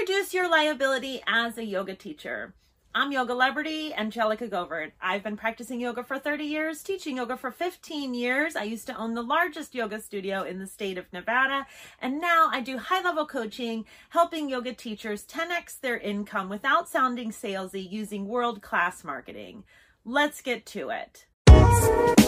[0.00, 2.54] reduce your liability as a yoga teacher?
[2.94, 4.92] I'm Yogalebrity Angelica Govert.
[4.98, 8.56] I've been practicing yoga for 30 years, teaching yoga for 15 years.
[8.56, 11.66] I used to own the largest yoga studio in the state of Nevada,
[12.00, 17.30] and now I do high level coaching, helping yoga teachers 10x their income without sounding
[17.30, 19.64] salesy using world class marketing.
[20.06, 22.19] Let's get to it.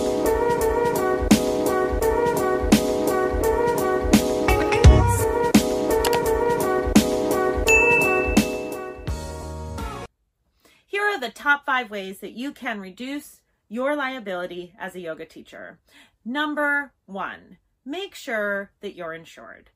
[11.73, 15.79] Five ways that you can reduce your liability as a yoga teacher.
[16.23, 19.71] Number one, make sure that you're insured.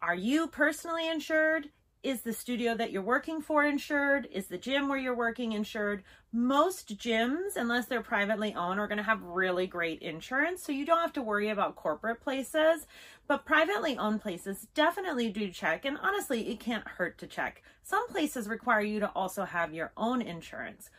[0.00, 1.70] Are you personally insured?
[2.04, 4.28] Is the studio that you're working for insured?
[4.30, 6.04] Is the gym where you're working insured?
[6.32, 10.86] Most gyms, unless they're privately owned, are going to have really great insurance, so you
[10.86, 12.86] don't have to worry about corporate places.
[13.26, 17.64] But privately owned places definitely do check, and honestly, it can't hurt to check.
[17.82, 20.90] Some places require you to also have your own insurance.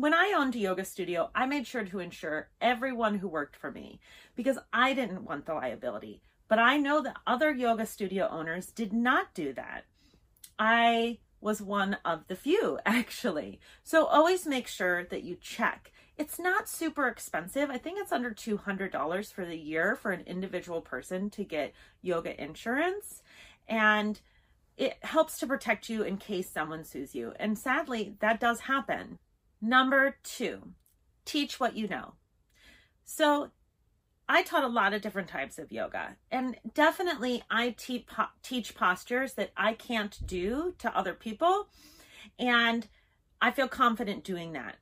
[0.00, 3.70] When I owned a yoga studio, I made sure to insure everyone who worked for
[3.70, 4.00] me
[4.34, 6.22] because I didn't want the liability.
[6.48, 9.84] But I know that other yoga studio owners did not do that.
[10.58, 13.60] I was one of the few, actually.
[13.82, 15.92] So always make sure that you check.
[16.16, 17.68] It's not super expensive.
[17.68, 22.42] I think it's under $200 for the year for an individual person to get yoga
[22.42, 23.22] insurance.
[23.68, 24.18] And
[24.78, 27.34] it helps to protect you in case someone sues you.
[27.38, 29.18] And sadly, that does happen.
[29.60, 30.72] Number two,
[31.24, 32.14] teach what you know.
[33.04, 33.50] So
[34.28, 38.74] I taught a lot of different types of yoga, and definitely I te- po- teach
[38.74, 41.68] postures that I can't do to other people,
[42.38, 42.86] and
[43.42, 44.76] I feel confident doing that.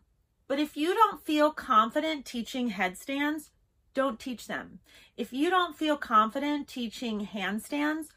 [0.49, 3.51] But if you don't feel confident teaching headstands,
[3.95, 4.81] don't teach them.
[5.17, 8.09] If you don't feel confident teaching handstands,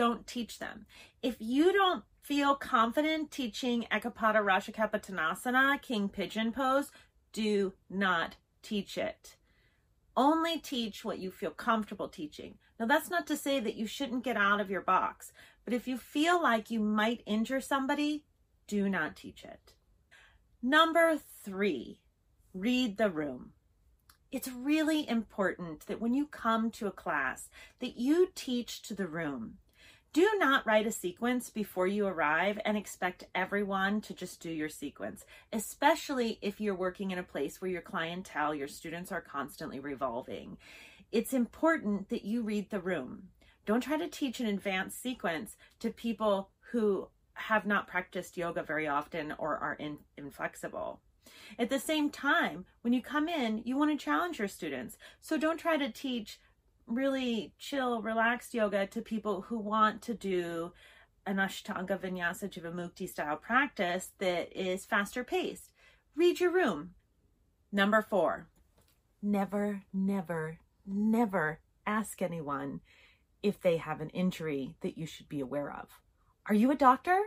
[0.00, 0.86] don't teach them.
[1.22, 6.90] If you don't feel confident teaching Ekapada Rajakapotanasana, King Pigeon Pose,
[7.32, 9.36] do not teach it
[10.16, 12.58] only teach what you feel comfortable teaching.
[12.78, 15.32] Now, that's not to say that you shouldn't get out of your box,
[15.64, 18.24] but if you feel like you might injure somebody,
[18.66, 19.72] do not teach it.
[20.62, 22.00] Number three,
[22.52, 23.52] read the room.
[24.30, 27.48] It's really important that when you come to a class
[27.80, 29.54] that you teach to the room.
[30.12, 34.68] Do not write a sequence before you arrive and expect everyone to just do your
[34.68, 39.78] sequence, especially if you're working in a place where your clientele, your students are constantly
[39.78, 40.58] revolving.
[41.12, 43.28] It's important that you read the room.
[43.66, 48.88] Don't try to teach an advanced sequence to people who have not practiced yoga very
[48.88, 51.00] often or are in, inflexible.
[51.56, 54.98] At the same time, when you come in, you want to challenge your students.
[55.20, 56.40] So don't try to teach
[56.90, 60.72] really chill, relaxed yoga to people who want to do
[61.26, 65.70] an Ashtanga Vinyasa Jivamukti style practice that is faster paced.
[66.16, 66.90] Read your room.
[67.72, 68.48] Number four,
[69.22, 72.80] never, never, never ask anyone
[73.42, 76.00] if they have an injury that you should be aware of.
[76.46, 77.18] Are you a doctor?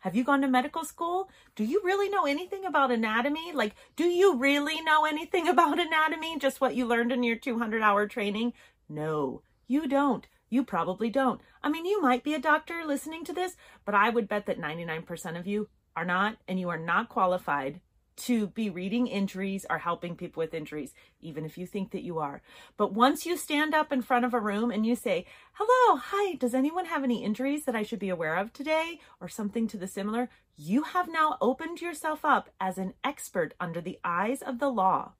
[0.00, 1.28] Have you gone to medical school?
[1.54, 3.52] Do you really know anything about anatomy?
[3.52, 6.38] Like, do you really know anything about anatomy?
[6.38, 8.54] Just what you learned in your 200 hour training?
[8.90, 10.26] No, you don't.
[10.48, 11.40] You probably don't.
[11.62, 14.60] I mean, you might be a doctor listening to this, but I would bet that
[14.60, 17.80] 99% of you are not, and you are not qualified
[18.16, 22.18] to be reading injuries or helping people with injuries, even if you think that you
[22.18, 22.42] are.
[22.76, 26.34] But once you stand up in front of a room and you say, Hello, hi,
[26.34, 28.98] does anyone have any injuries that I should be aware of today?
[29.20, 33.80] Or something to the similar, you have now opened yourself up as an expert under
[33.80, 35.12] the eyes of the law.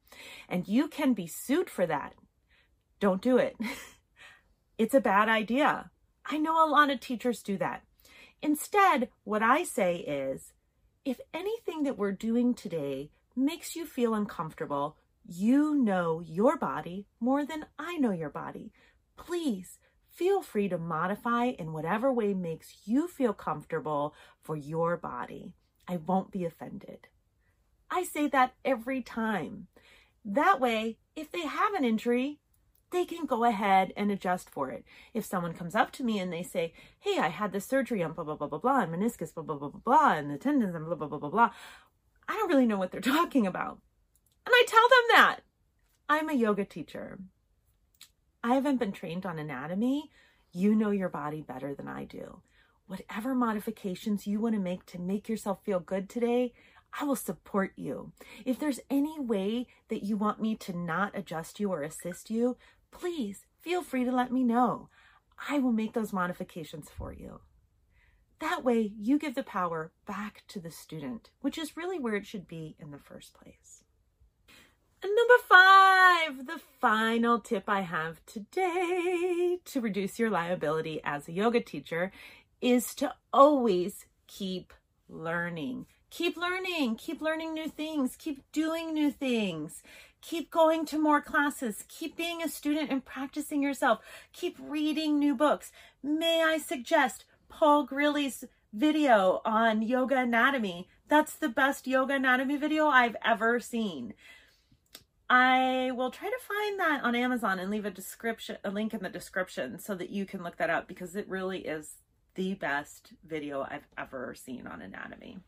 [0.48, 2.14] And you can be sued for that
[3.00, 3.56] don't do it.
[4.78, 5.90] it's a bad idea.
[6.24, 7.82] I know a lot of teachers do that.
[8.42, 10.52] Instead, what I say is
[11.04, 14.96] if anything that we're doing today makes you feel uncomfortable,
[15.26, 18.72] you know your body more than I know your body.
[19.16, 19.78] Please
[20.08, 25.54] feel free to modify in whatever way makes you feel comfortable for your body.
[25.88, 27.08] I won't be offended.
[27.90, 29.66] I say that every time.
[30.24, 32.38] That way, if they have an injury,
[32.90, 34.84] they can go ahead and adjust for it.
[35.14, 38.12] If someone comes up to me and they say, Hey, I had this surgery on
[38.12, 40.74] blah, blah, blah, blah, blah, and meniscus, blah, blah, blah, blah, blah, and the tendons,
[40.74, 41.50] and blah, blah, blah, blah, blah,
[42.28, 43.78] I don't really know what they're talking about.
[44.46, 45.36] And I tell them that.
[46.08, 47.18] I'm a yoga teacher.
[48.42, 50.10] I haven't been trained on anatomy.
[50.52, 52.42] You know your body better than I do.
[52.86, 56.52] Whatever modifications you want to make to make yourself feel good today,
[56.98, 58.12] I will support you.
[58.44, 62.56] If there's any way that you want me to not adjust you or assist you,
[62.90, 64.88] please feel free to let me know.
[65.48, 67.40] I will make those modifications for you.
[68.40, 72.26] That way, you give the power back to the student, which is really where it
[72.26, 73.84] should be in the first place.
[75.02, 81.32] And number five, the final tip I have today to reduce your liability as a
[81.32, 82.12] yoga teacher
[82.60, 84.74] is to always keep
[85.08, 85.86] learning.
[86.10, 89.82] Keep learning, keep learning new things, keep doing new things,
[90.20, 94.00] keep going to more classes, keep being a student and practicing yourself,
[94.32, 95.72] keep reading new books.
[96.02, 100.88] May I suggest Paul Grilley's video on yoga anatomy?
[101.08, 104.14] That's the best yoga anatomy video I've ever seen.
[105.28, 109.02] I will try to find that on Amazon and leave a description, a link in
[109.02, 111.94] the description so that you can look that up because it really is
[112.34, 115.38] the best video I've ever seen on anatomy.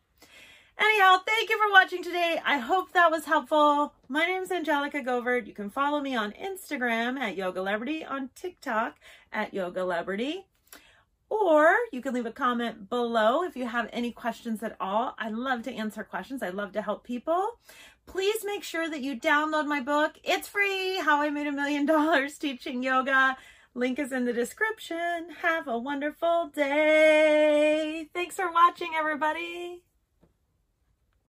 [0.78, 2.40] Anyhow, thank you for watching today.
[2.44, 3.94] I hope that was helpful.
[4.08, 5.46] My name is Angelica Govert.
[5.46, 8.96] You can follow me on Instagram at Yogalebrity, on TikTok
[9.32, 10.44] at Yogalebrity,
[11.28, 15.14] or you can leave a comment below if you have any questions at all.
[15.18, 16.42] I love to answer questions.
[16.42, 17.58] I love to help people.
[18.06, 20.18] Please make sure that you download my book.
[20.24, 23.36] It's free, How I Made a Million Dollars Teaching Yoga.
[23.74, 25.28] Link is in the description.
[25.42, 28.08] Have a wonderful day.
[28.12, 29.82] Thanks for watching, everybody.